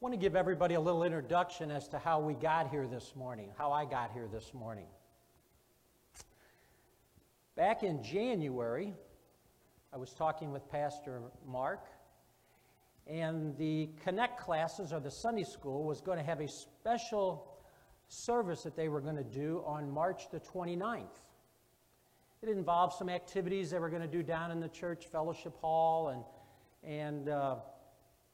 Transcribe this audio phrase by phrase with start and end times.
[0.00, 3.50] want to give everybody a little introduction as to how we got here this morning,
[3.58, 4.86] how I got here this morning.
[7.56, 8.94] Back in January,
[9.92, 11.84] I was talking with Pastor Mark,
[13.08, 17.58] and the Connect classes or the Sunday school was going to have a special
[18.06, 21.06] service that they were going to do on March the 29th.
[22.40, 26.10] It involved some activities they were going to do down in the church fellowship hall,
[26.10, 26.22] and,
[26.84, 27.56] and uh,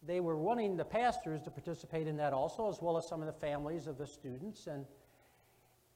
[0.07, 3.27] they were wanting the pastors to participate in that also, as well as some of
[3.27, 4.67] the families of the students.
[4.67, 4.85] And,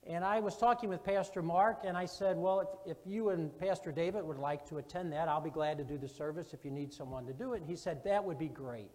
[0.07, 3.57] and I was talking with Pastor Mark, and I said, Well, if, if you and
[3.59, 6.65] Pastor David would like to attend that, I'll be glad to do the service if
[6.65, 7.61] you need someone to do it.
[7.61, 8.91] And he said, That would be great.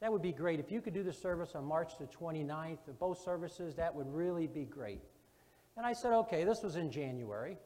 [0.00, 0.58] That would be great.
[0.58, 4.12] If you could do the service on March the 29th of both services, that would
[4.12, 5.02] really be great.
[5.76, 7.58] And I said, Okay, this was in January.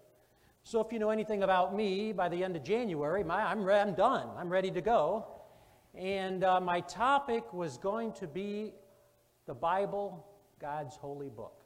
[0.64, 3.94] So if you know anything about me, by the end of January, my, I'm, I'm
[3.94, 4.28] done.
[4.36, 5.35] I'm ready to go.
[5.96, 8.74] And uh, my topic was going to be
[9.46, 10.26] the Bible,
[10.60, 11.64] God's holy book.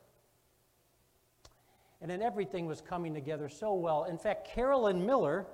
[2.01, 4.05] And then everything was coming together so well.
[4.05, 5.47] In fact, Carolyn Miller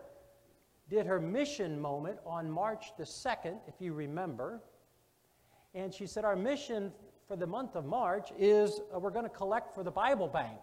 [0.91, 4.61] did her mission moment on March the 2nd, if you remember.
[5.75, 6.93] And she said, Our mission
[7.27, 10.61] for the month of March is uh, we're going to collect for the Bible Bank.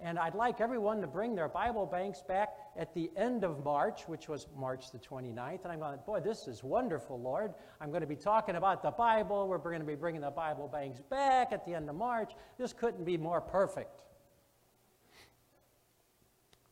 [0.00, 4.02] And I'd like everyone to bring their Bible banks back at the end of March,
[4.08, 5.64] which was March the 29th.
[5.64, 7.52] And I'm going, boy, this is wonderful, Lord.
[7.80, 9.46] I'm going to be talking about the Bible.
[9.46, 12.32] We're going to be bringing the Bible banks back at the end of March.
[12.58, 14.04] This couldn't be more perfect.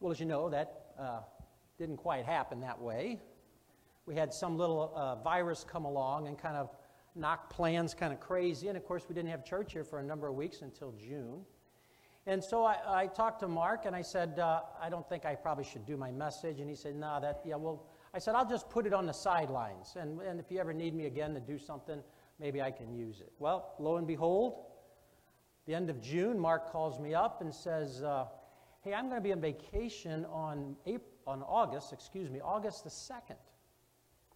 [0.01, 1.21] Well, as you know, that uh,
[1.79, 3.21] didn't quite happen that way.
[4.07, 6.71] We had some little uh, virus come along and kind of
[7.15, 8.69] knock plans kind of crazy.
[8.69, 11.43] And of course, we didn't have church here for a number of weeks until June.
[12.27, 15.35] And so I, I, talked to Mark and I said, uh, I don't think I
[15.35, 16.61] probably should do my message.
[16.61, 19.13] And he said, No, that, yeah, well, I said, I'll just put it on the
[19.13, 19.97] sidelines.
[19.99, 22.03] And, and if you ever need me again to do something,
[22.39, 23.33] maybe I can use it.
[23.39, 24.67] Well, lo and behold,
[25.67, 28.27] the end of June, Mark calls me up and says, uh,
[28.83, 32.91] Hey, I'm going to be on vacation on, April, on August, excuse me, August the
[32.91, 33.37] 2nd.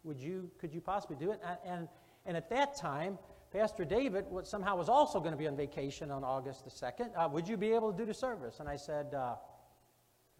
[0.04, 1.40] Would you, could you possibly do it?
[1.44, 1.88] And, and,
[2.26, 3.18] and at that time,
[3.54, 7.10] Pastor David somehow was also going to be on vacation on August the 2nd.
[7.16, 8.58] Uh, would you be able to do the service?
[8.58, 9.36] And I said, uh,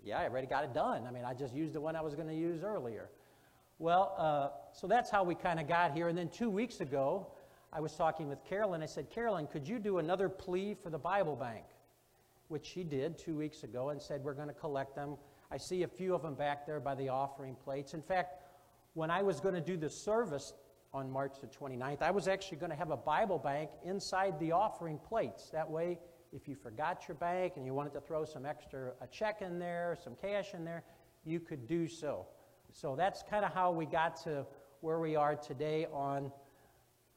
[0.02, 1.06] Yeah, I already got it done.
[1.06, 3.10] I mean, I just used the one I was going to use earlier.
[3.78, 6.08] Well, uh, so that's how we kind of got here.
[6.08, 7.28] And then two weeks ago,
[7.72, 8.82] I was talking with Carolyn.
[8.82, 11.66] I said, Carolyn, could you do another plea for the Bible Bank?
[12.48, 15.19] Which she did two weeks ago and said, We're going to collect them.
[15.53, 17.94] I see a few of them back there by the offering plates.
[17.94, 18.42] In fact,
[18.94, 20.53] when I was going to do the service
[20.94, 22.00] on March the 29th.
[22.00, 25.50] I was actually going to have a Bible bank inside the offering plates.
[25.50, 25.99] That way,
[26.32, 29.59] if you forgot your bank and you wanted to throw some extra a check in
[29.59, 30.84] there, some cash in there,
[31.25, 32.27] you could do so.
[32.72, 34.47] So that's kind of how we got to
[34.81, 36.31] where we are today on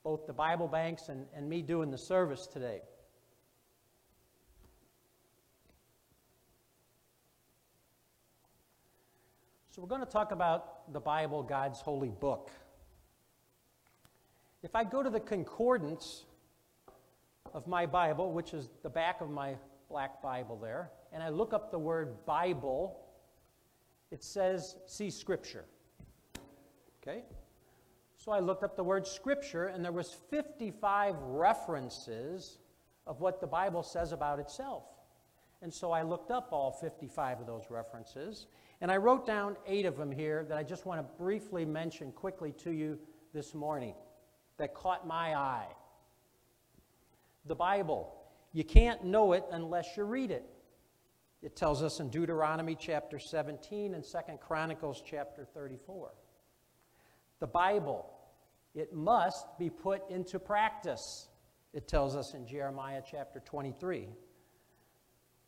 [0.04, 2.82] both the Bible banks and, and me doing the service today.
[9.70, 12.50] So we're going to talk about the Bible, God's holy book.
[14.64, 16.26] If I go to the concordance
[17.54, 19.56] of my Bible, which is the back of my
[19.90, 23.00] black Bible there, and I look up the word Bible,
[24.10, 25.66] it says, see Scripture.
[27.02, 27.24] Okay?
[28.18, 32.58] So I looked up the word Scripture, and there was 55 references
[33.06, 34.84] of what the Bible says about itself.
[35.62, 38.48] And so I looked up all 55 of those references,
[38.82, 42.12] and I wrote down eight of them here that I just want to briefly mention
[42.12, 42.98] quickly to you
[43.34, 43.94] this morning
[44.58, 45.68] that caught my eye.
[47.46, 48.14] The Bible.
[48.54, 50.46] You can't know it unless you read it.
[51.42, 56.12] It tells us in Deuteronomy chapter 17 and 2 Chronicles chapter 34.
[57.40, 58.10] The Bible,
[58.74, 61.30] it must be put into practice.
[61.74, 64.08] It tells us in Jeremiah chapter 23.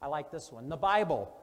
[0.02, 0.70] I like this one.
[0.70, 1.36] The Bible,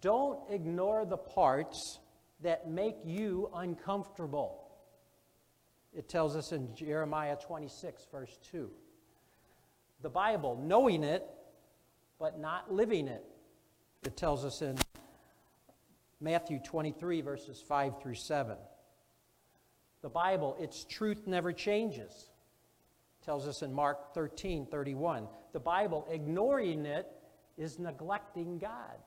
[0.00, 1.98] don't ignore the parts
[2.40, 4.69] that make you uncomfortable.
[5.92, 8.70] It tells us in Jeremiah 26, verse 2.
[10.02, 11.26] The Bible, knowing it,
[12.18, 13.24] but not living it.
[14.04, 14.76] It tells us in
[16.20, 18.56] Matthew 23, verses 5 through 7.
[20.02, 22.30] The Bible, its truth never changes.
[23.20, 25.28] It tells us in Mark 13, 31.
[25.52, 27.06] The Bible, ignoring it,
[27.58, 28.98] is neglecting God.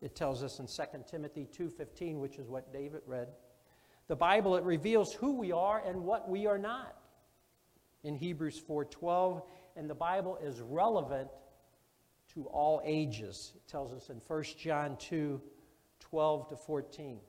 [0.00, 3.28] It tells us in 2 Timothy 2:15, which is what David read.
[4.08, 6.96] The Bible it reveals who we are and what we are not.
[8.02, 9.42] In Hebrews 4:12,
[9.76, 11.30] and the Bible is relevant
[12.34, 13.52] to all ages.
[13.54, 15.40] It tells us in 1 John 2,
[16.00, 17.20] 12 to 14.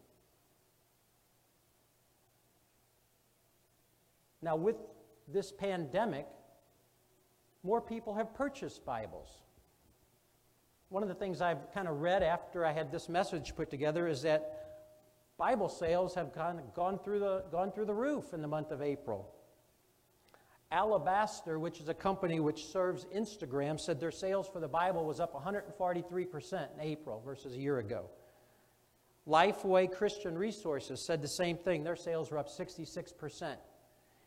[4.42, 4.78] Now, with
[5.28, 6.28] this pandemic,
[7.62, 9.30] more people have purchased Bibles.
[10.88, 14.08] One of the things I've kind of read after I had this message put together
[14.08, 14.59] is that
[15.40, 18.82] Bible sales have gone, gone, through, the, gone through the roof in the month of
[18.82, 19.34] April.
[20.70, 25.22] Alabaster, which is a company which serves Instagram, said their sales for the Bible was
[25.22, 28.10] up 143% in April versus a year ago.
[29.26, 31.84] Lifeway Christian Resources said the same thing.
[31.84, 33.56] Their sales were up 66%.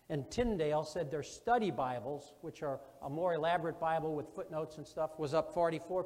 [0.09, 4.87] And Tyndale said their study Bibles, which are a more elaborate Bible with footnotes and
[4.87, 6.05] stuff, was up 44%.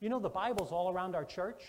[0.00, 1.62] You know, the Bible's all around our church.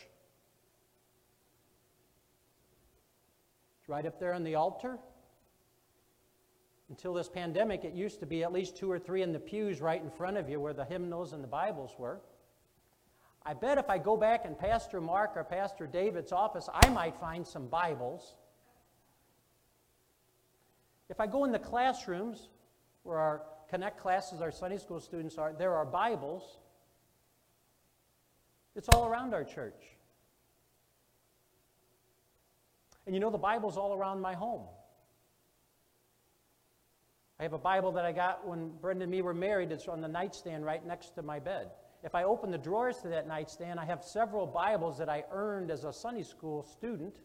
[3.80, 4.98] It's right up there on the altar.
[6.90, 9.82] Until this pandemic, it used to be at least two or three in the pews
[9.82, 12.22] right in front of you where the hymnals and the Bibles were.
[13.46, 17.16] I bet if I go back in Pastor Mark or Pastor David's office, I might
[17.20, 18.34] find some Bibles.
[21.10, 22.48] If I go in the classrooms
[23.04, 26.60] where our Connect classes, our Sunday school students are, there are Bibles.
[28.76, 29.82] It's all around our church.
[33.06, 34.64] And you know, the Bible's all around my home.
[37.40, 39.72] I have a Bible that I got when Brenda and me were married.
[39.72, 41.72] It's on the nightstand right next to my bed.
[42.04, 45.72] If I open the drawers to that nightstand, I have several Bibles that I earned
[45.72, 47.16] as a Sunday school student,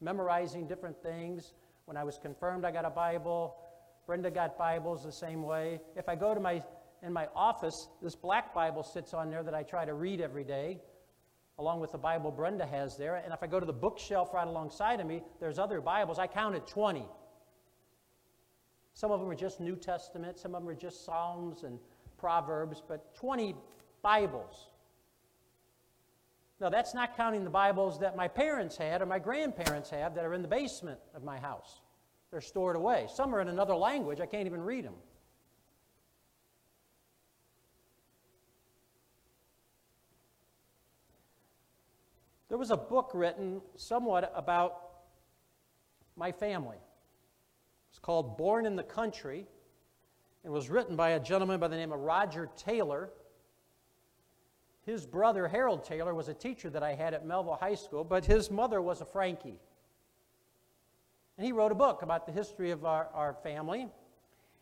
[0.00, 1.52] memorizing different things.
[1.84, 3.56] When I was confirmed, I got a Bible.
[4.06, 5.80] Brenda got Bibles the same way.
[5.94, 6.62] If I go to my
[7.02, 10.44] in my office, this black Bible sits on there that I try to read every
[10.44, 10.80] day,
[11.58, 13.16] along with the Bible Brenda has there.
[13.16, 16.18] And if I go to the bookshelf right alongside of me, there's other Bibles.
[16.18, 17.04] I counted 20.
[18.92, 21.78] Some of them are just New Testament, some of them are just Psalms and
[22.16, 23.54] Proverbs, but 20
[24.02, 24.70] Bibles.
[26.60, 30.24] Now, that's not counting the Bibles that my parents had or my grandparents have that
[30.24, 31.80] are in the basement of my house.
[32.30, 33.06] They're stored away.
[33.12, 34.94] Some are in another language, I can't even read them.
[42.48, 44.82] There was a book written somewhat about
[46.16, 46.76] my family.
[47.90, 49.46] It's called Born in the Country.
[50.44, 53.10] and was written by a gentleman by the name of Roger Taylor.
[54.84, 58.24] His brother, Harold Taylor, was a teacher that I had at Melville High School, but
[58.24, 59.58] his mother was a Frankie.
[61.36, 63.88] And he wrote a book about the history of our, our family.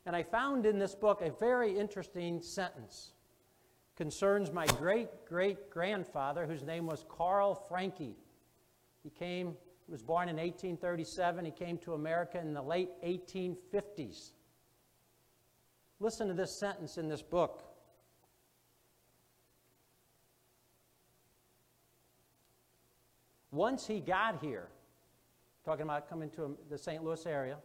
[0.06, 3.12] And I found in this book a very interesting sentence.
[3.96, 8.16] Concerns my great great grandfather, whose name was Carl Frankie.
[9.04, 9.54] He came,
[9.86, 11.44] he was born in 1837.
[11.44, 14.32] He came to America in the late 1850s.
[16.00, 17.62] Listen to this sentence in this book.
[23.52, 24.66] Once he got here,
[25.64, 27.04] talking about coming to the St.
[27.04, 27.56] Louis area,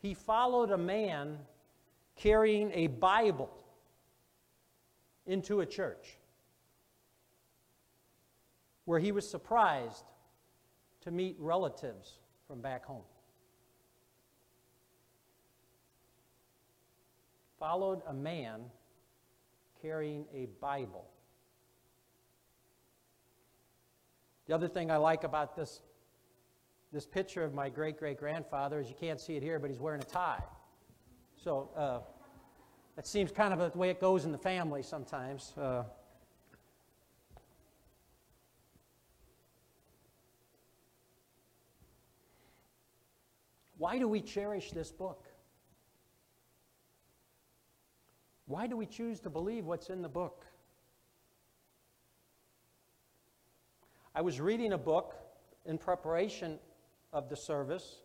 [0.00, 1.38] he followed a man
[2.14, 3.63] carrying a Bible
[5.26, 6.18] into a church
[8.84, 10.04] where he was surprised
[11.02, 13.02] to meet relatives from back home.
[17.58, 18.60] Followed a man
[19.80, 21.06] carrying a Bible
[24.46, 25.80] The other thing I like about this,
[26.92, 29.80] this picture of my great great grandfather is you can't see it here, but he's
[29.80, 30.42] wearing a tie.
[31.42, 32.00] So uh,
[32.96, 35.52] that seems kind of the way it goes in the family sometimes.
[35.58, 35.82] Uh,
[43.78, 45.26] why do we cherish this book?
[48.46, 50.46] Why do we choose to believe what's in the book?
[54.14, 55.16] I was reading a book
[55.64, 56.58] in preparation
[57.12, 57.96] of the service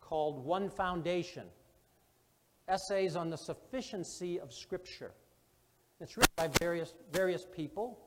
[0.00, 1.44] called One Foundation
[2.68, 5.12] Essays on the Sufficiency of Scripture.
[6.00, 7.98] It's written by various, various people.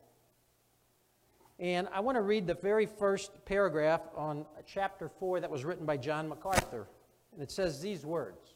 [1.59, 5.85] And I want to read the very first paragraph on chapter 4 that was written
[5.85, 6.87] by John MacArthur.
[7.33, 8.53] And it says these words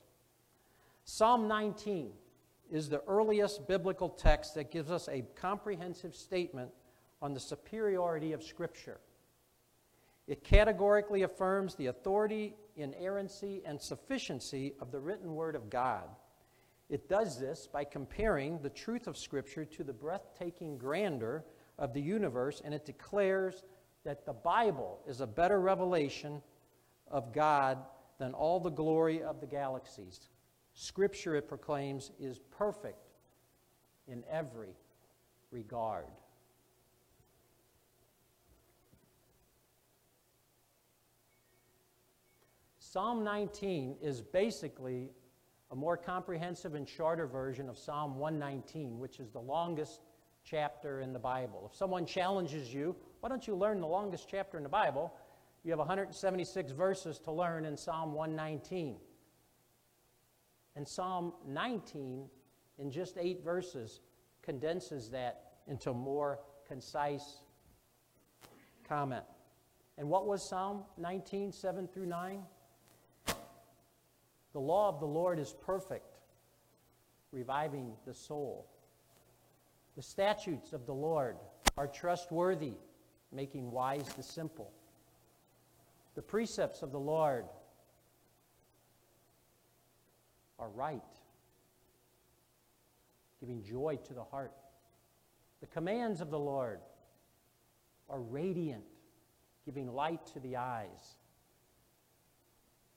[1.05, 2.12] Psalm 19
[2.72, 6.69] is the earliest biblical text that gives us a comprehensive statement
[7.22, 9.00] on the superiority of Scripture.
[10.27, 16.09] It categorically affirms the authority, inerrancy, and sufficiency of the written Word of God.
[16.89, 21.43] It does this by comparing the truth of Scripture to the breathtaking grandeur
[21.77, 23.63] of the universe, and it declares
[24.05, 26.41] that the Bible is a better revelation
[27.07, 27.79] of God
[28.19, 30.29] than all the glory of the galaxies.
[30.73, 33.09] Scripture, it proclaims, is perfect
[34.07, 34.75] in every
[35.51, 36.05] regard.
[42.93, 45.09] Psalm 19 is basically
[45.71, 50.01] a more comprehensive and shorter version of Psalm 119, which is the longest
[50.43, 51.67] chapter in the Bible.
[51.71, 55.12] If someone challenges you, why don't you learn the longest chapter in the Bible?
[55.63, 58.97] You have 176 verses to learn in Psalm 119.
[60.75, 62.29] And Psalm 19,
[62.77, 64.01] in just eight verses,
[64.43, 67.39] condenses that into more concise
[68.88, 69.25] comment.
[69.97, 72.43] And what was Psalm 19, 7 through 9?
[74.53, 76.19] The law of the Lord is perfect,
[77.31, 78.67] reviving the soul.
[79.95, 81.38] The statutes of the Lord
[81.77, 82.74] are trustworthy,
[83.31, 84.72] making wise the simple.
[86.15, 87.45] The precepts of the Lord
[90.60, 91.01] are right,
[93.39, 94.53] giving joy to the heart.
[95.62, 96.79] The commands of the Lord
[98.10, 98.83] are radiant,
[99.65, 101.17] giving light to the eyes.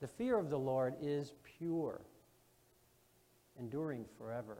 [0.00, 2.00] The fear of the Lord is pure,
[3.59, 4.59] enduring forever.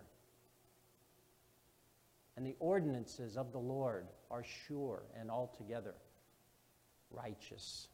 [2.37, 5.95] And the ordinances of the Lord are sure and altogether
[7.11, 7.88] righteous.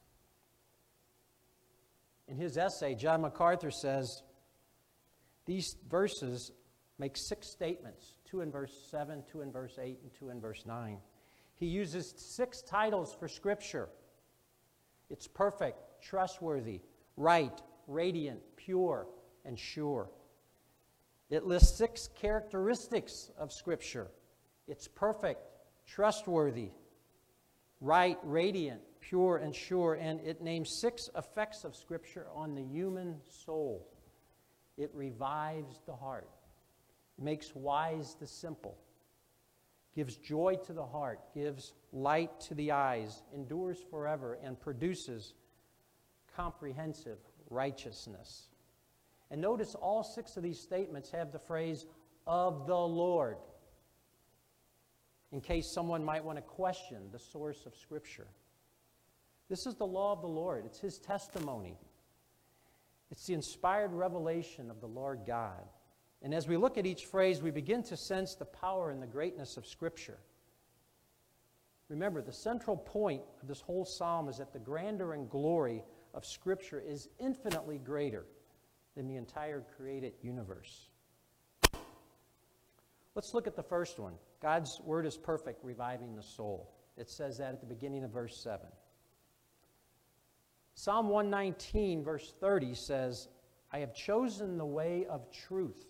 [2.28, 4.22] In his essay, John MacArthur says
[5.44, 6.52] these verses
[6.98, 10.64] make six statements two in verse 7, two in verse 8, and two in verse
[10.64, 10.98] 9.
[11.56, 13.88] He uses six titles for Scripture
[15.10, 16.80] it's perfect, trustworthy,
[17.16, 19.06] right, radiant, pure,
[19.44, 20.10] and sure.
[21.30, 24.10] It lists six characteristics of Scripture
[24.68, 25.40] it's perfect,
[25.86, 26.70] trustworthy,
[27.80, 29.94] right, radiant, pure, and sure.
[29.94, 33.88] And it names six effects of Scripture on the human soul.
[34.76, 36.30] It revives the heart,
[37.18, 38.78] makes wise the simple,
[39.94, 45.34] gives joy to the heart, gives light to the eyes, endures forever, and produces
[46.36, 47.18] comprehensive
[47.50, 48.48] righteousness.
[49.30, 51.86] And notice all six of these statements have the phrase
[52.26, 53.36] of the Lord,
[55.32, 58.28] in case someone might want to question the source of Scripture.
[59.48, 61.78] This is the law of the Lord, it's His testimony.
[63.10, 65.68] It's the inspired revelation of the Lord God.
[66.22, 69.06] And as we look at each phrase, we begin to sense the power and the
[69.06, 70.18] greatness of Scripture.
[71.90, 75.84] Remember, the central point of this whole psalm is that the grandeur and glory
[76.14, 78.26] of Scripture is infinitely greater
[78.96, 80.88] than the entire created universe.
[83.14, 86.72] Let's look at the first one God's word is perfect, reviving the soul.
[86.96, 88.66] It says that at the beginning of verse 7.
[90.74, 93.28] Psalm 119, verse 30 says,
[93.72, 95.86] I have chosen the way of truth.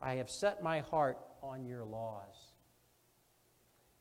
[0.00, 2.52] I have set my heart on your laws.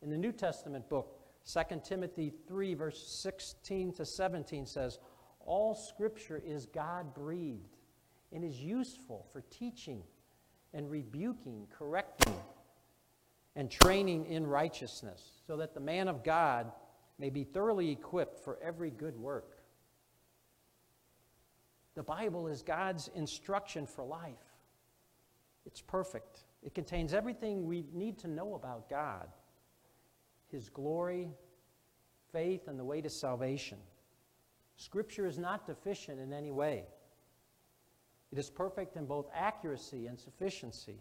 [0.02, 5.00] In the New Testament book, 2 Timothy 3, verse 16 to 17 says,
[5.46, 7.78] All scripture is God breathed
[8.32, 10.04] and is useful for teaching
[10.74, 12.36] and rebuking, correcting,
[13.56, 16.72] and training in righteousness, so that the man of God
[17.20, 19.60] may be thoroughly equipped for every good work.
[21.96, 24.34] The Bible is God's instruction for life.
[25.66, 26.46] It's perfect.
[26.64, 29.28] It contains everything we need to know about God
[30.54, 31.32] His glory,
[32.32, 33.80] faith, and the way to salvation.
[34.76, 36.86] Scripture is not deficient in any way.
[38.32, 41.00] It is perfect in both accuracy and sufficiency.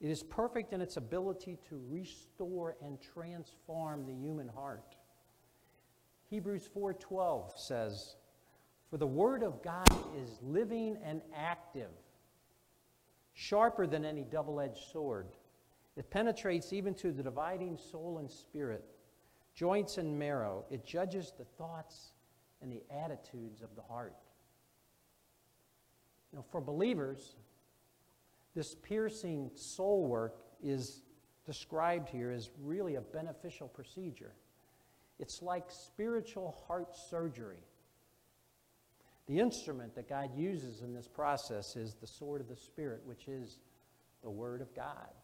[0.00, 4.96] It is perfect in its ability to restore and transform the human heart.
[6.30, 8.16] Hebrews 4:12 says,
[8.88, 11.92] "For the word of God is living and active,
[13.34, 15.36] sharper than any double-edged sword.
[16.00, 18.82] It penetrates even to the dividing soul and spirit,
[19.52, 20.64] joints and marrow.
[20.70, 22.14] It judges the thoughts
[22.62, 24.16] and the attitudes of the heart."
[26.32, 27.36] Know, for believers,
[28.54, 31.02] this piercing soul work is
[31.44, 34.34] described here as really a beneficial procedure.
[35.18, 37.62] It's like spiritual heart surgery.
[39.26, 43.28] The instrument that God uses in this process is the sword of the Spirit, which
[43.28, 43.58] is
[44.22, 45.14] the Word of God.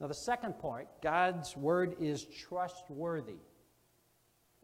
[0.00, 3.40] Now, the second point God's Word is trustworthy,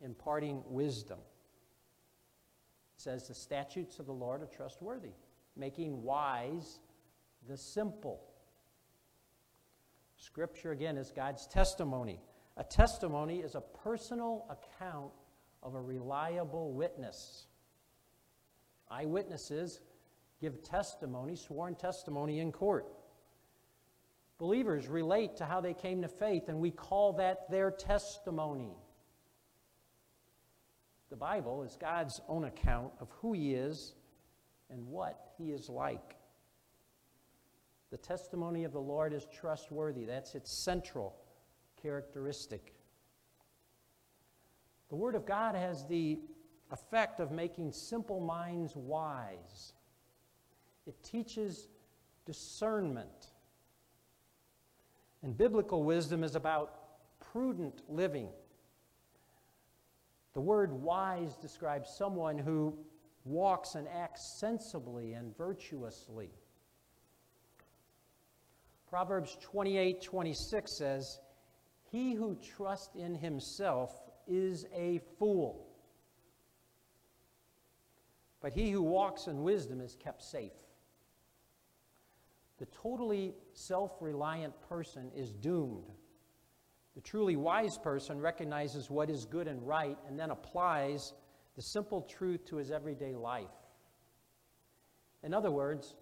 [0.02, 1.18] imparting wisdom.
[2.96, 5.12] It says, The statutes of the Lord are trustworthy
[5.56, 6.80] making wise
[7.48, 8.20] the simple.
[10.16, 12.20] Scripture, again, is God's testimony.
[12.56, 15.12] A testimony is a personal account
[15.62, 17.46] of a reliable witness.
[18.90, 19.80] Eyewitnesses
[20.40, 22.86] give testimony, sworn testimony in court.
[24.38, 28.76] Believers relate to how they came to faith, and we call that their testimony.
[31.08, 33.94] the Bible is God's own account of who He is
[34.68, 36.16] and what He is like.
[37.90, 40.04] The testimony of the Lord is trustworthy.
[40.04, 41.16] That's its central
[41.80, 42.74] characteristic.
[44.88, 46.18] The Word of God has the
[46.72, 49.72] effect of making simple minds wise.
[50.86, 51.68] It teaches
[52.26, 53.30] discernment.
[55.26, 56.72] And biblical wisdom is about
[57.32, 58.28] prudent living.
[60.34, 62.78] The word wise describes someone who
[63.24, 66.30] walks and acts sensibly and virtuously.
[68.88, 71.18] Proverbs 28 26 says,
[71.90, 73.90] He who trusts in himself
[74.28, 75.66] is a fool,
[78.40, 80.52] but he who walks in wisdom is kept safe.
[82.58, 85.92] The totally self reliant person is doomed.
[86.94, 91.12] The truly wise person recognizes what is good and right and then applies
[91.54, 93.50] the simple truth to his everyday life.
[95.22, 95.94] In other words,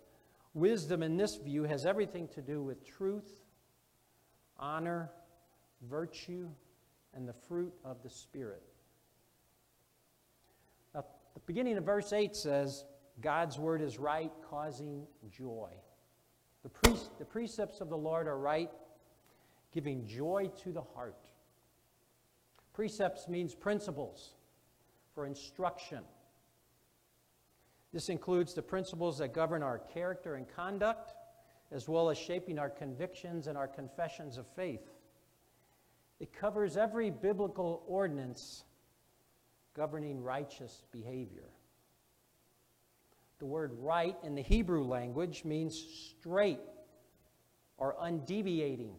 [0.53, 3.29] wisdom in this view has everything to do with truth,
[4.57, 5.11] honor,
[5.83, 6.49] virtue,
[7.15, 8.63] and the fruit of the Spirit.
[10.95, 12.85] Now, the beginning of verse 8 says,
[13.21, 15.71] God's word is right, causing joy.
[16.65, 18.71] The, pre- the precepts of the Lord are right,
[19.73, 21.29] giving joy to the heart.
[22.73, 24.31] Precepts means principles
[25.15, 26.01] for instruction.
[27.93, 31.13] This includes the principles that govern our character and conduct,
[31.71, 34.91] as well as shaping our convictions and our confessions of faith.
[36.19, 38.65] It covers every biblical ordinance
[39.77, 41.51] governing righteous behavior.
[43.39, 45.77] The word right in the Hebrew language means
[46.19, 46.61] straight
[47.77, 48.95] or undeviating.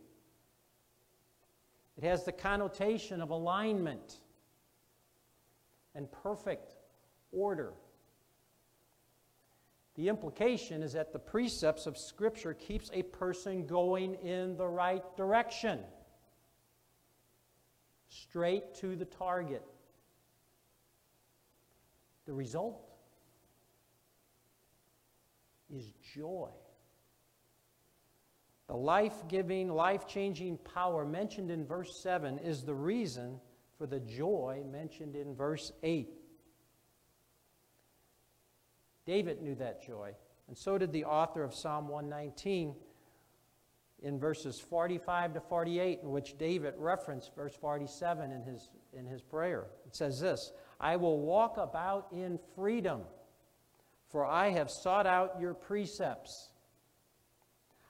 [1.97, 4.17] It has the connotation of alignment
[5.95, 6.75] and perfect
[7.31, 7.73] order.
[9.95, 15.03] The implication is that the precepts of Scripture keeps a person going in the right
[15.15, 15.79] direction,
[18.09, 19.63] straight to the target.
[22.25, 22.94] The result
[25.73, 26.49] is joy.
[28.67, 33.39] The life giving, life changing power mentioned in verse 7 is the reason
[33.77, 36.09] for the joy mentioned in verse 8.
[39.05, 40.15] David knew that joy,
[40.47, 42.73] and so did the author of Psalm 119
[44.01, 49.21] in verses 45 to 48, in which David referenced verse 47 in his, in his
[49.21, 49.67] prayer.
[49.85, 53.01] It says this I will walk about in freedom,
[54.15, 56.47] for I have sought out your precepts.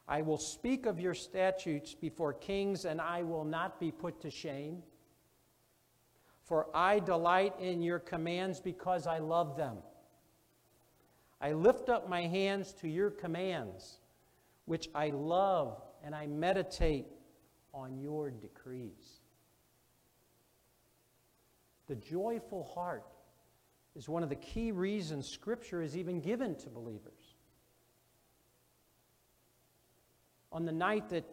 [0.07, 4.31] I will speak of your statutes before kings, and I will not be put to
[4.31, 4.81] shame.
[6.41, 9.77] For I delight in your commands because I love them.
[11.39, 13.99] I lift up my hands to your commands,
[14.65, 17.05] which I love, and I meditate
[17.71, 19.19] on your decrees.
[21.85, 23.05] The joyful heart
[23.95, 27.35] is one of the key reasons Scripture is even given to believers.
[30.51, 31.25] On the night that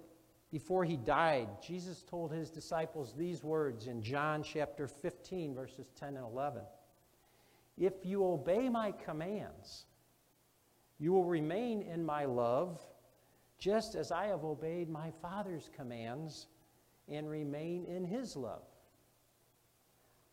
[0.50, 6.16] before he died, Jesus told his disciples these words in John chapter 15, verses 10
[6.16, 6.62] and 11.
[7.78, 9.86] If you obey my commands,
[10.98, 12.80] you will remain in my love,
[13.58, 16.46] just as I have obeyed my Father's commands
[17.08, 18.62] and remain in his love.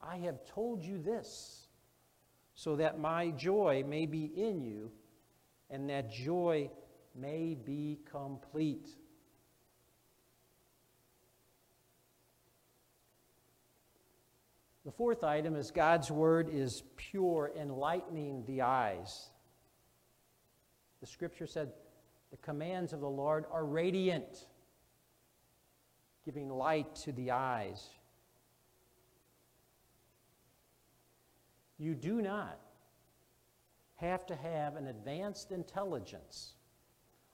[0.01, 1.58] I have told you this
[2.59, 4.91] so that my joy may be in you
[5.69, 6.69] and that joy
[7.15, 8.89] may be complete.
[14.83, 19.29] The fourth item is God's word is pure, enlightening the eyes.
[20.99, 21.71] The scripture said
[22.29, 24.47] the commands of the Lord are radiant,
[26.25, 27.87] giving light to the eyes.
[31.79, 32.59] You do not
[33.95, 36.53] have to have an advanced intelligence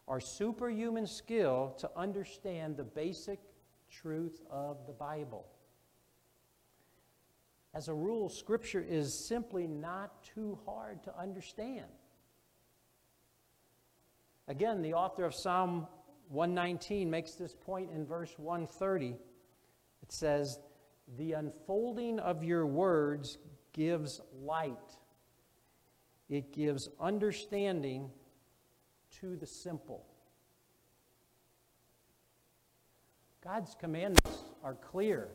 [0.07, 3.39] or superhuman skill to understand the basic
[3.91, 5.47] truth of the Bible.
[7.73, 11.87] As a rule, Scripture is simply not too hard to understand.
[14.47, 15.87] Again, the author of Psalm
[16.29, 19.17] 119 makes this point in verse 130.
[20.03, 20.59] It says,
[21.17, 23.39] The unfolding of your words
[23.75, 24.95] gives light,
[26.29, 28.09] it gives understanding
[29.19, 30.05] to the simple.
[33.43, 35.27] God's commandments are clear.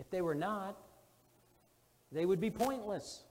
[0.00, 0.76] If they were not,
[2.10, 3.22] they would be pointless.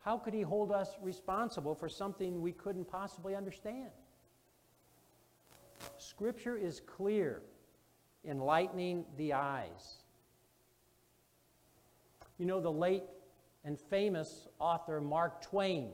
[0.00, 3.90] How could he hold us responsible for something we couldn't possibly understand?
[5.96, 7.42] Scripture is clear,
[8.24, 9.99] enlightening the eyes.
[12.40, 13.02] You know, the late
[13.66, 15.90] and famous author Mark Twain,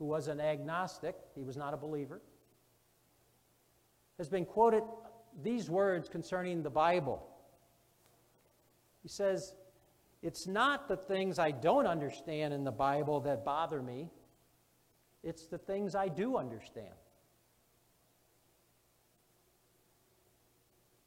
[0.00, 2.20] who was an agnostic, he was not a believer,
[4.18, 4.82] has been quoted
[5.44, 7.24] these words concerning the Bible.
[9.00, 9.54] He says,
[10.22, 14.10] It's not the things I don't understand in the Bible that bother me,
[15.22, 16.96] it's the things I do understand.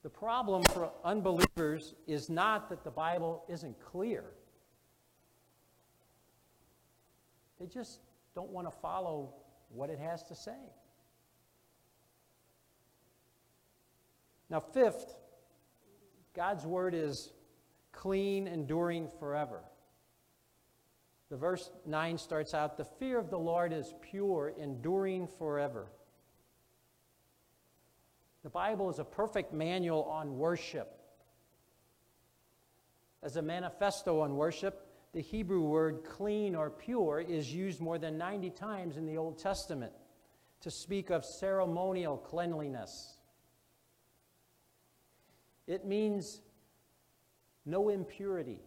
[0.04, 4.24] The problem for unbelievers is not that the Bible isn't clear.
[7.60, 8.00] They just
[8.34, 9.36] don't want to follow
[9.70, 10.58] what it has to say.
[14.50, 15.16] Now, fifth,
[16.36, 17.32] God's word is
[17.92, 19.62] clean, enduring forever.
[21.30, 25.88] The verse 9 starts out The fear of the Lord is pure, enduring forever.
[28.43, 30.97] The Bible is a perfect manual on worship.
[33.21, 38.17] As a manifesto on worship, the Hebrew word clean or pure is used more than
[38.17, 39.91] 90 times in the Old Testament
[40.62, 43.17] to speak of ceremonial cleanliness.
[45.67, 46.41] It means
[47.65, 48.60] no impurity,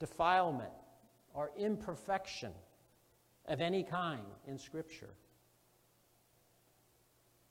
[0.00, 0.72] defilement,
[1.32, 2.52] or imperfection
[3.46, 5.10] of any kind in Scripture.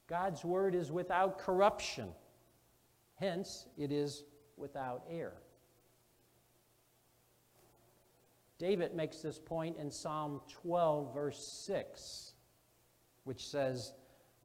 [0.07, 2.09] God's Word is without corruption,
[3.15, 4.23] hence, it is
[4.57, 5.41] without error.
[8.59, 12.33] David makes this point in Psalm 12, verse 6,
[13.23, 13.93] which says,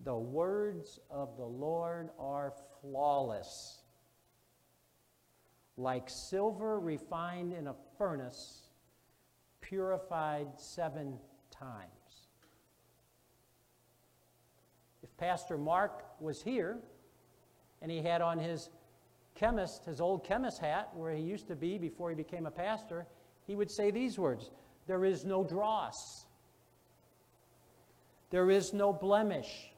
[0.05, 3.83] the words of the Lord are flawless,
[5.77, 8.63] like silver refined in a furnace,
[9.61, 11.19] purified seven
[11.51, 11.89] times.
[15.03, 16.79] If Pastor Mark was here
[17.83, 18.71] and he had on his
[19.35, 23.07] chemist, his old chemist hat, where he used to be before he became a pastor,
[23.47, 24.51] he would say these words
[24.87, 26.27] There is no dross,
[28.31, 29.71] there is no blemish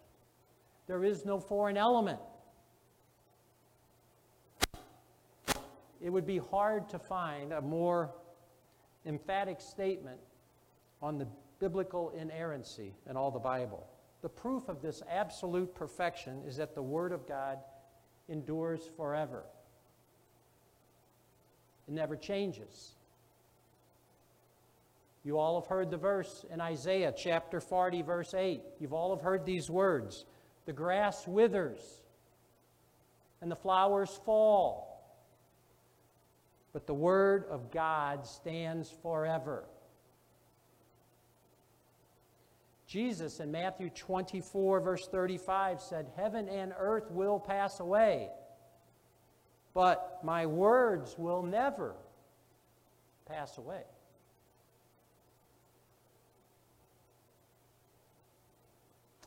[0.90, 2.18] there is no foreign element.
[6.02, 8.10] It would be hard to find a more
[9.06, 10.18] emphatic statement
[11.00, 11.28] on the
[11.60, 13.86] biblical inerrancy in all the Bible.
[14.22, 17.58] The proof of this absolute perfection is that the Word of God
[18.28, 19.44] endures forever.
[21.88, 22.92] It never changes.
[25.24, 28.62] You all have heard the verse in Isaiah chapter 40, verse 8.
[28.78, 30.24] You've all have heard these words
[30.66, 31.80] the grass withers
[33.40, 34.86] and the flowers fall.
[36.72, 39.64] But the Word of God stands forever.
[42.90, 48.30] Jesus in Matthew 24, verse 35 said, Heaven and earth will pass away,
[49.72, 51.94] but my words will never
[53.26, 53.82] pass away.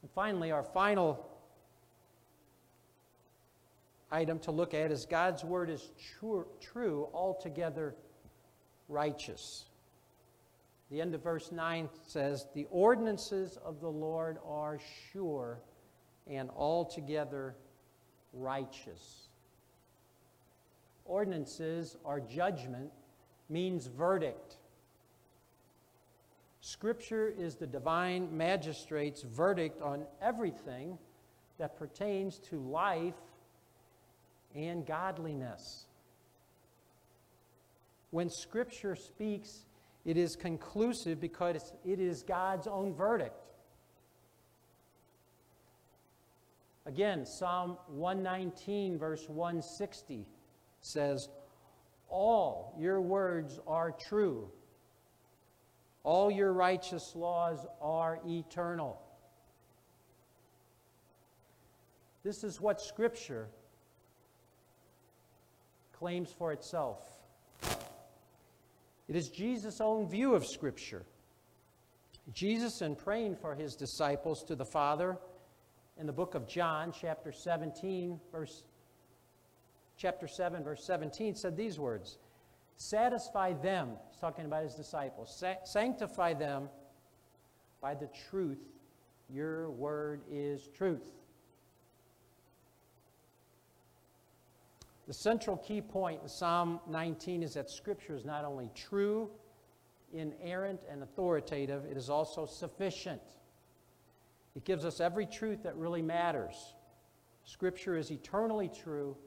[0.01, 1.25] And finally, our final
[4.11, 7.95] item to look at is God's word is true, true altogether
[8.89, 9.69] righteous.
[10.93, 14.77] The end of verse 9 says, The ordinances of the Lord are
[15.11, 15.57] sure
[16.27, 17.55] and altogether
[18.31, 19.29] righteous.
[21.05, 22.91] Ordinances are judgment,
[23.49, 24.57] means verdict.
[26.61, 30.99] Scripture is the divine magistrate's verdict on everything
[31.57, 33.15] that pertains to life
[34.53, 35.87] and godliness.
[38.11, 39.65] When Scripture speaks,
[40.05, 43.35] it is conclusive because it is God's own verdict.
[46.85, 50.27] Again, Psalm 119, verse 160
[50.81, 51.29] says,
[52.09, 54.49] All your words are true
[56.03, 59.01] all your righteous laws are eternal.
[62.23, 63.47] This is what Scripture
[65.93, 66.99] claims for itself.
[69.07, 71.03] It is Jesus' own view of Scripture.
[72.33, 75.17] Jesus, in praying for his disciples to the Father
[75.99, 78.63] in the book of John, chapter 17, verse
[79.97, 82.17] chapter 7, verse 17, said these words
[82.77, 86.69] Satisfy them, he's talking about his disciples, Sa- sanctify them
[87.81, 88.59] by the truth.
[89.29, 91.01] Your word is truth.
[95.07, 99.29] The central key point in Psalm 19 is that Scripture is not only true,
[100.13, 103.21] inerrant, and authoritative, it is also sufficient.
[104.55, 106.75] It gives us every truth that really matters.
[107.43, 109.17] Scripture is eternally true,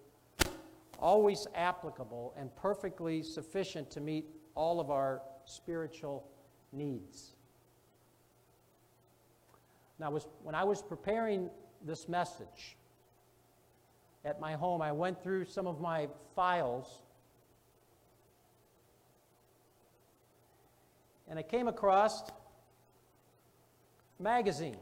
[0.98, 6.26] always applicable, and perfectly sufficient to meet all of our spiritual
[6.72, 7.34] needs.
[9.98, 11.50] Now, when I was preparing
[11.84, 12.76] this message
[14.26, 17.02] at my home, I went through some of my files
[21.28, 22.22] and I came across
[24.18, 24.78] a magazine,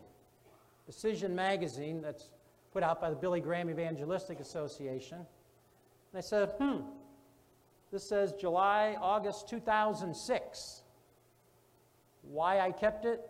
[0.86, 2.30] Decision Magazine, that's
[2.72, 5.18] put out by the Billy Graham Evangelistic Association.
[5.18, 6.80] And I said, hmm,
[7.92, 10.82] this says July, August 2006.
[12.22, 13.20] Why I kept it?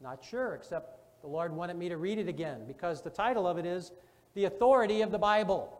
[0.00, 3.58] Not sure, except the Lord wanted me to read it again because the title of
[3.58, 3.92] it is
[4.34, 5.76] The Authority of the Bible.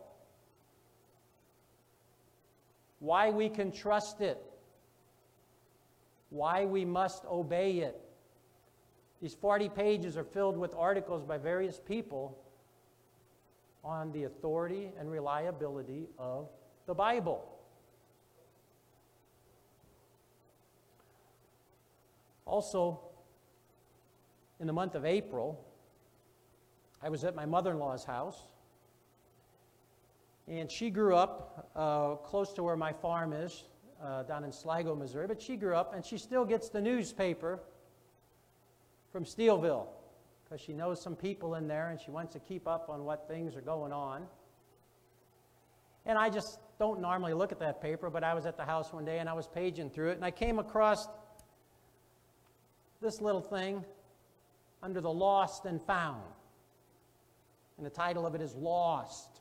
[2.98, 4.42] Why we can trust it.
[6.30, 8.00] Why we must obey it.
[9.22, 12.38] These 40 pages are filled with articles by various people
[13.84, 16.48] on the authority and reliability of
[16.86, 17.46] the Bible.
[22.46, 23.00] Also,
[24.58, 25.64] in the month of April,
[27.02, 28.40] I was at my mother in law's house,
[30.46, 33.64] and she grew up uh, close to where my farm is,
[34.02, 35.26] uh, down in Sligo, Missouri.
[35.26, 37.60] But she grew up, and she still gets the newspaper
[39.12, 39.86] from Steelville
[40.50, 43.28] because she knows some people in there and she wants to keep up on what
[43.28, 44.26] things are going on.
[46.06, 48.92] And I just don't normally look at that paper, but I was at the house
[48.92, 51.06] one day and I was paging through it and I came across
[53.00, 53.84] this little thing
[54.82, 56.22] under the lost and found.
[57.80, 59.40] And the title of it is Lost.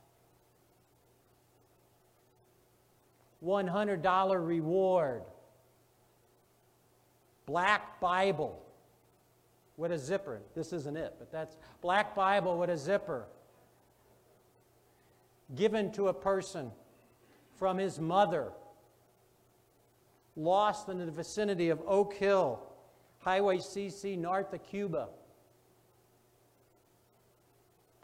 [3.46, 5.24] $100 reward.
[7.46, 8.64] Black Bible
[9.76, 10.40] with a zipper.
[10.56, 13.26] This isn't it, but that's Black Bible with a zipper.
[15.54, 16.72] Given to a person
[17.58, 18.54] from his mother.
[20.38, 22.62] Lost in the vicinity of Oak Hill,
[23.18, 25.10] Highway CC north of Cuba.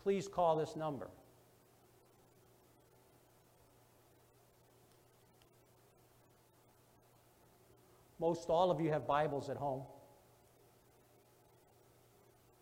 [0.06, 1.10] Please call this number.
[8.20, 9.82] Most all of you have Bibles at home.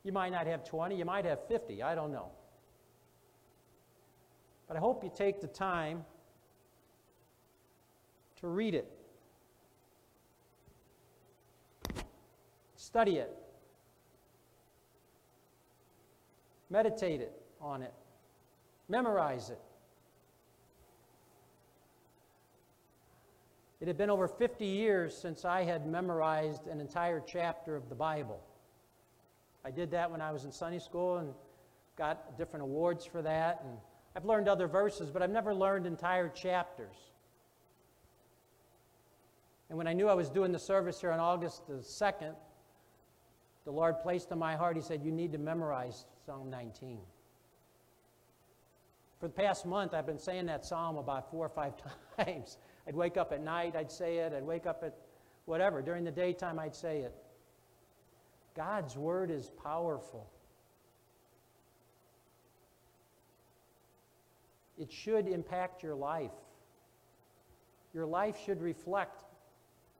[0.05, 2.27] You might not have 20, you might have 50, I don't know.
[4.69, 6.05] But I hope you take the time
[8.39, 8.89] to read it,
[12.77, 13.42] study it,
[16.69, 17.93] meditate it on it,
[18.89, 19.59] memorize it.
[23.81, 27.95] It had been over 50 years since I had memorized an entire chapter of the
[27.95, 28.39] Bible.
[29.65, 31.33] I did that when I was in Sunday school and
[31.97, 33.61] got different awards for that.
[33.65, 33.77] And
[34.15, 36.95] I've learned other verses, but I've never learned entire chapters.
[39.69, 42.35] And when I knew I was doing the service here on August the 2nd,
[43.65, 46.99] the Lord placed in my heart, He said, You need to memorize Psalm 19.
[49.19, 51.73] For the past month, I've been saying that psalm about four or five
[52.17, 52.57] times.
[52.87, 54.33] I'd wake up at night, I'd say it.
[54.33, 54.97] I'd wake up at
[55.45, 55.81] whatever.
[55.81, 57.15] During the daytime, I'd say it.
[58.55, 60.29] God's word is powerful.
[64.77, 66.31] It should impact your life.
[67.93, 69.23] Your life should reflect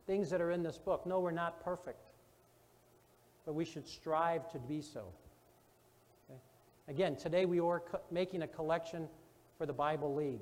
[0.06, 1.06] things that are in this book.
[1.06, 2.02] No, we're not perfect,
[3.45, 5.06] but we should strive to be so.
[6.29, 6.39] Okay?
[6.88, 9.08] Again, today we are co- making a collection
[9.58, 10.41] for the Bible League.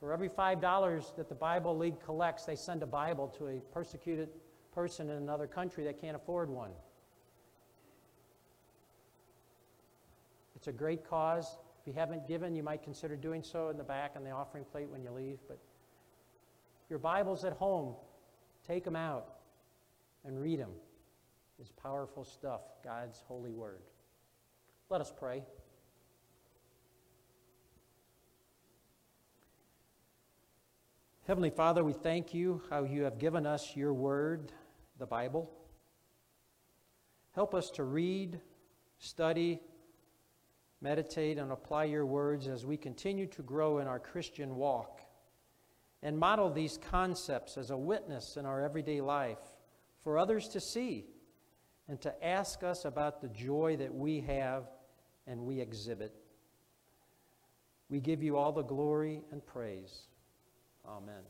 [0.00, 4.28] For every $5 that the Bible League collects, they send a Bible to a persecuted
[4.74, 6.70] person in another country that can't afford one.
[10.56, 11.58] It's a great cause.
[11.80, 14.64] If you haven't given, you might consider doing so in the back on the offering
[14.64, 15.38] plate when you leave.
[15.46, 15.58] But
[16.88, 17.94] your Bible's at home.
[18.66, 19.26] Take them out
[20.24, 20.70] and read them.
[21.58, 23.82] It's powerful stuff, God's holy word.
[24.90, 25.42] Let us pray.
[31.26, 34.52] Heavenly Father, we thank you how you have given us your word,
[34.98, 35.50] the Bible.
[37.34, 38.40] Help us to read,
[38.98, 39.60] study,
[40.80, 45.00] meditate, and apply your words as we continue to grow in our Christian walk
[46.02, 49.38] and model these concepts as a witness in our everyday life
[50.02, 51.06] for others to see
[51.88, 54.64] and to ask us about the joy that we have
[55.26, 56.14] and we exhibit.
[57.88, 60.02] We give you all the glory and praise.
[60.86, 61.22] Amen.